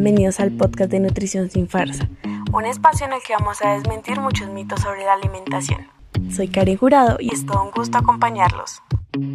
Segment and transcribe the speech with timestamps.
[0.00, 2.08] bienvenidos al podcast de Nutrición sin Farsa,
[2.52, 5.88] un espacio en el que vamos a desmentir muchos mitos sobre la alimentación.
[6.30, 8.80] Soy Karen Jurado y es todo un gusto acompañarlos.
[9.12, 9.34] En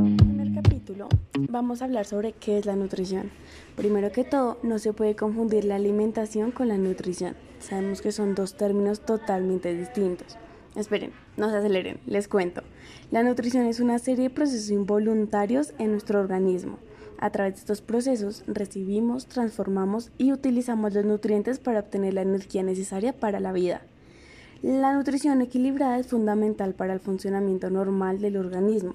[0.00, 1.08] el primer capítulo
[1.48, 3.30] vamos a hablar sobre qué es la nutrición.
[3.76, 7.36] Primero que todo, no se puede confundir la alimentación con la nutrición.
[7.60, 10.36] Sabemos que son dos términos totalmente distintos.
[10.74, 12.62] Esperen, no se aceleren, les cuento.
[13.12, 16.80] La nutrición es una serie de procesos involuntarios en nuestro organismo.
[17.22, 22.62] A través de estos procesos recibimos, transformamos y utilizamos los nutrientes para obtener la energía
[22.62, 23.82] necesaria para la vida.
[24.62, 28.94] La nutrición equilibrada es fundamental para el funcionamiento normal del organismo.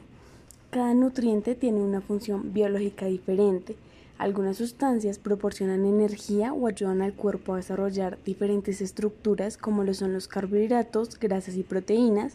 [0.71, 3.75] Cada nutriente tiene una función biológica diferente.
[4.17, 10.13] Algunas sustancias proporcionan energía o ayudan al cuerpo a desarrollar diferentes estructuras como lo son
[10.13, 12.33] los carbohidratos, grasas y proteínas,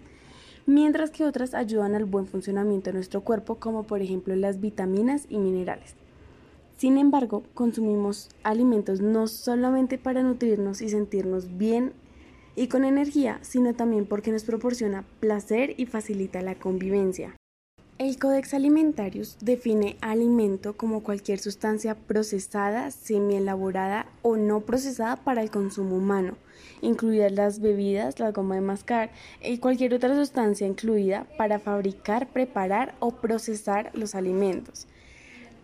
[0.67, 5.27] mientras que otras ayudan al buen funcionamiento de nuestro cuerpo como por ejemplo las vitaminas
[5.29, 5.95] y minerales.
[6.77, 11.93] Sin embargo, consumimos alimentos no solamente para nutrirnos y sentirnos bien
[12.57, 17.37] y con energía, sino también porque nos proporciona placer y facilita la convivencia.
[18.01, 25.51] El Codex Alimentarius define alimento como cualquier sustancia procesada, semi-elaborada o no procesada para el
[25.51, 26.39] consumo humano,
[26.81, 29.11] incluidas las bebidas, la goma de mascar
[29.43, 34.87] y cualquier otra sustancia incluida para fabricar, preparar o procesar los alimentos.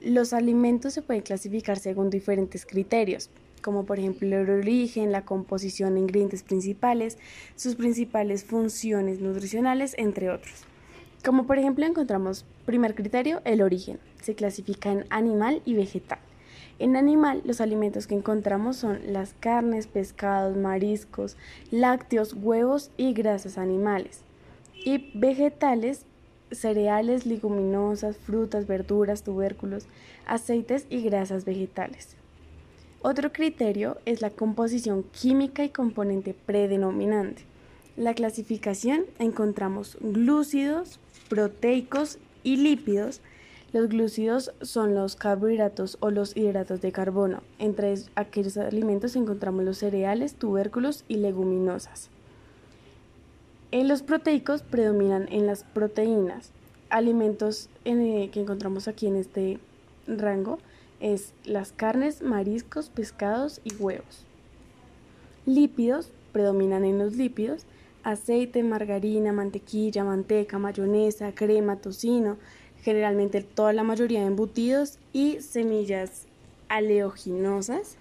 [0.02, 3.30] Los alimentos se pueden clasificar según diferentes criterios,
[3.62, 7.16] como por ejemplo el origen, la composición ingredientes principales,
[7.54, 10.66] sus principales funciones nutricionales, entre otros.
[11.26, 13.98] Como por ejemplo encontramos, primer criterio, el origen.
[14.22, 16.20] Se clasifica en animal y vegetal.
[16.78, 21.36] En animal, los alimentos que encontramos son las carnes, pescados, mariscos,
[21.72, 24.20] lácteos, huevos y grasas animales.
[24.84, 26.06] Y vegetales,
[26.52, 29.88] cereales, leguminosas, frutas, verduras, tubérculos,
[30.26, 32.14] aceites y grasas vegetales.
[33.02, 37.42] Otro criterio es la composición química y componente predenominante.
[37.96, 43.20] La clasificación encontramos glúcidos, proteicos y lípidos.
[43.72, 47.42] Los glúcidos son los carbohidratos o los hidratos de carbono.
[47.58, 52.08] Entre aquellos alimentos encontramos los cereales, tubérculos y leguminosas.
[53.72, 56.52] En los proteicos predominan en las proteínas.
[56.88, 59.58] Alimentos eh, que encontramos aquí en este
[60.06, 60.58] rango
[61.00, 64.24] es las carnes, mariscos, pescados y huevos.
[65.44, 67.66] Lípidos predominan en los lípidos
[68.06, 72.36] aceite, margarina, mantequilla, manteca, mayonesa, crema, tocino,
[72.82, 76.26] generalmente toda la mayoría de embutidos y semillas
[76.68, 77.96] aleoginosas.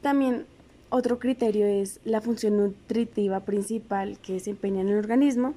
[0.00, 0.46] También
[0.90, 5.54] otro criterio es la función nutritiva principal que desempeña en el organismo.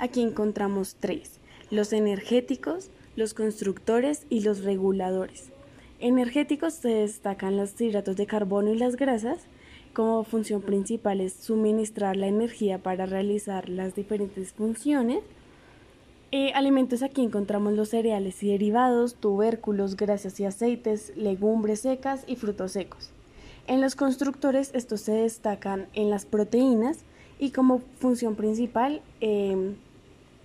[0.00, 1.38] Aquí encontramos tres,
[1.70, 5.50] los energéticos, los constructores y los reguladores.
[6.00, 9.38] Energéticos se destacan los hidratos de carbono y las grasas,
[9.96, 15.20] como función principal es suministrar la energía para realizar las diferentes funciones.
[16.32, 22.36] Eh, alimentos aquí encontramos los cereales y derivados, tubérculos, grasas y aceites, legumbres secas y
[22.36, 23.10] frutos secos.
[23.68, 26.98] En los constructores estos se destacan en las proteínas
[27.38, 29.76] y como función principal em,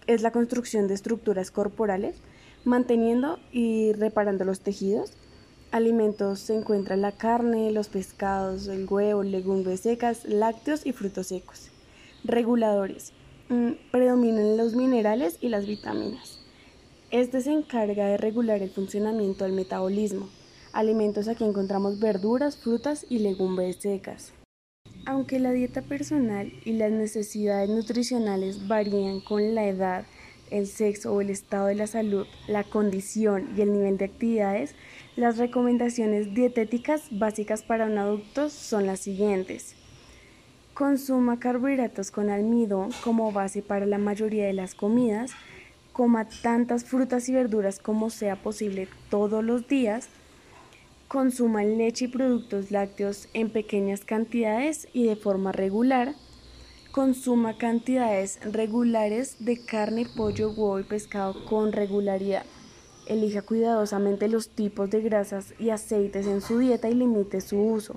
[0.07, 2.15] es la construcción de estructuras corporales,
[2.63, 5.11] manteniendo y reparando los tejidos
[5.71, 11.69] alimentos se encuentran la carne, los pescados, el huevo, legumbres secas, lácteos y frutos secos.
[12.23, 13.13] Reguladores.
[13.49, 16.39] Mm, predominan los minerales y las vitaminas.
[17.09, 20.29] Este se encarga de regular el funcionamiento del metabolismo.
[20.71, 24.33] Alimentos aquí encontramos verduras, frutas y legumbres secas.
[25.05, 30.05] Aunque la dieta personal y las necesidades nutricionales varían con la edad,
[30.51, 34.75] el sexo o el estado de la salud, la condición y el nivel de actividades,
[35.15, 39.75] las recomendaciones dietéticas básicas para un adulto son las siguientes.
[40.73, 45.31] Consuma carbohidratos con almidón como base para la mayoría de las comidas.
[45.91, 50.07] Coma tantas frutas y verduras como sea posible todos los días.
[51.09, 56.15] Consuma leche y productos lácteos en pequeñas cantidades y de forma regular.
[56.91, 62.43] Consuma cantidades regulares de carne, pollo, huevo y pescado con regularidad.
[63.07, 67.95] Elija cuidadosamente los tipos de grasas y aceites en su dieta y limite su uso.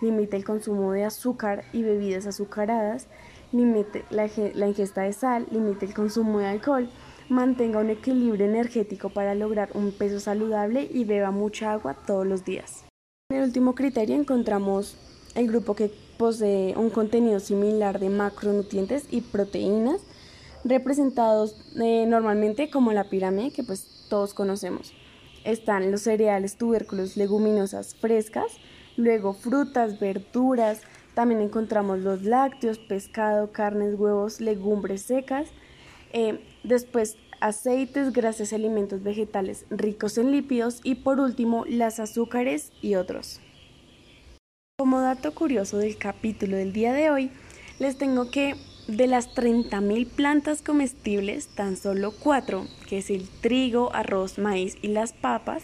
[0.00, 3.08] Limite el consumo de azúcar y bebidas azucaradas.
[3.50, 4.28] Limite la,
[4.68, 5.48] ingesta de sal.
[5.50, 6.88] Limite el consumo de alcohol.
[7.28, 12.44] Mantenga un equilibrio energético para lograr un peso saludable y beba mucha agua todos los
[12.44, 12.84] días.
[13.28, 14.96] En el último criterio encontramos
[15.36, 20.00] el grupo que posee un contenido similar de macronutrientes y proteínas
[20.64, 24.92] representados eh, normalmente como la pirámide que pues todos conocemos.
[25.44, 28.58] están los cereales, tubérculos, leguminosas frescas,
[28.96, 30.80] luego frutas, verduras,
[31.14, 35.48] también encontramos los lácteos, pescado, carnes, huevos, legumbres secas,
[36.12, 42.94] eh, después aceites, grasas alimentos vegetales ricos en lípidos y por último las azúcares y
[42.96, 43.40] otros.
[44.78, 47.30] Como dato curioso del capítulo del día de hoy,
[47.78, 48.56] les tengo que
[48.88, 54.88] de las 30.000 plantas comestibles, tan solo 4, que es el trigo, arroz, maíz y
[54.88, 55.62] las papas,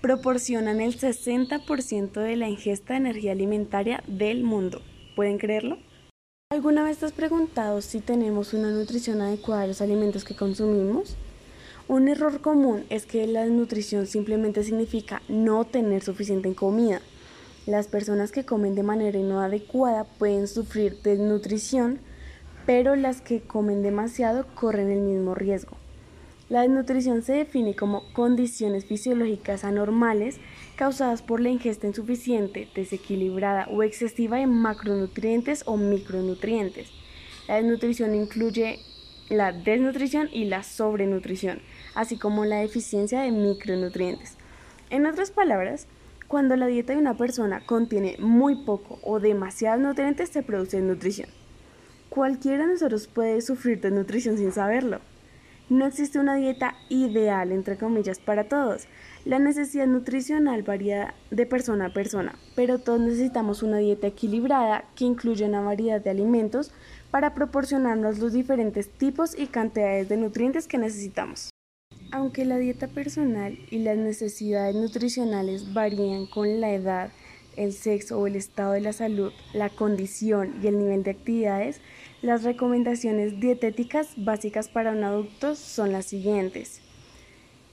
[0.00, 4.82] proporcionan el 60% de la ingesta de energía alimentaria del mundo.
[5.14, 5.78] ¿Pueden creerlo?
[6.50, 11.16] ¿Alguna vez te has preguntado si tenemos una nutrición adecuada a los alimentos que consumimos?
[11.86, 17.00] Un error común es que la desnutrición simplemente significa no tener suficiente comida.
[17.68, 21.98] Las personas que comen de manera no adecuada pueden sufrir desnutrición,
[22.64, 25.76] pero las que comen demasiado corren el mismo riesgo.
[26.48, 30.38] La desnutrición se define como condiciones fisiológicas anormales
[30.76, 36.90] causadas por la ingesta insuficiente, desequilibrada o excesiva de macronutrientes o micronutrientes.
[37.48, 38.78] La desnutrición incluye
[39.28, 41.60] la desnutrición y la sobrenutrición,
[41.94, 44.38] así como la deficiencia de micronutrientes.
[44.88, 45.86] En otras palabras,
[46.28, 51.30] cuando la dieta de una persona contiene muy poco o demasiados nutrientes, se produce desnutrición.
[52.10, 55.00] Cualquiera de nosotros puede sufrir desnutrición sin saberlo.
[55.70, 58.88] No existe una dieta ideal, entre comillas, para todos.
[59.24, 65.04] La necesidad nutricional varía de persona a persona, pero todos necesitamos una dieta equilibrada que
[65.04, 66.72] incluya una variedad de alimentos
[67.10, 71.50] para proporcionarnos los diferentes tipos y cantidades de nutrientes que necesitamos.
[72.10, 77.10] Aunque la dieta personal y las necesidades nutricionales varían con la edad,
[77.56, 81.82] el sexo o el estado de la salud, la condición y el nivel de actividades,
[82.22, 86.80] las recomendaciones dietéticas básicas para un adulto son las siguientes.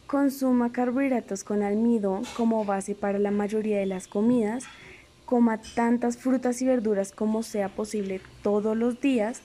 [0.05, 4.65] Consuma carbohidratos con almidón como base para la mayoría de las comidas.
[5.25, 9.41] Coma tantas frutas y verduras como sea posible todos los días.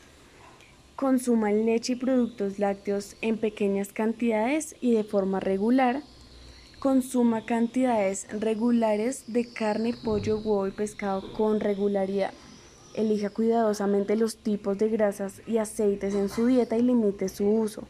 [1.01, 6.03] Consuma leche y productos lácteos en pequeñas cantidades y de forma regular
[6.79, 12.35] Consuma cantidades regulares de carne, pollo, huevo y pescado con regularidad.
[12.95, 17.85] Elija cuidadosamente los tipos de grasas y aceites en su dieta y limite su uso.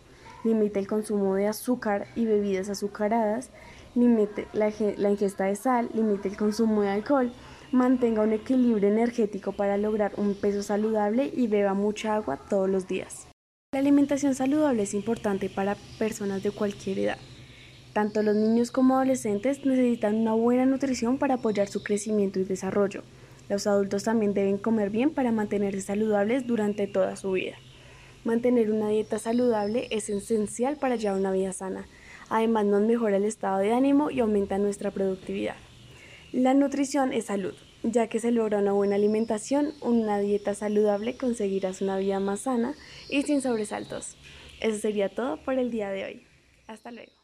[0.45, 3.51] Limite el consumo de azúcar y bebidas azucaradas.
[3.97, 5.91] Limite la, la ingesta de sal.
[5.95, 7.33] Limite el consumo de alcohol.
[7.73, 12.89] Mantenga un equilibrio energético para lograr un peso saludable y beba mucha agua todos los
[12.89, 13.29] días.
[13.73, 17.19] La alimentación saludable es importante para personas de cualquier edad.
[17.93, 23.05] Tanto los niños como adolescentes necesitan una buena nutrición para apoyar su crecimiento y desarrollo.
[23.49, 27.55] Los adultos también deben comer bien para mantenerse saludables durante toda su vida.
[28.25, 31.87] Mantener una dieta saludable es esencial para llevar una vida sana.
[32.31, 35.55] Además nos mejora el estado de ánimo y aumenta nuestra productividad.
[36.33, 37.55] La nutrición es salud.
[37.83, 42.75] Ya que se logra una buena alimentación, una dieta saludable, conseguirás una vida más sana
[43.09, 44.17] y sin sobresaltos.
[44.61, 46.27] Eso sería todo por el día de hoy.
[46.69, 47.20] Hasta luego.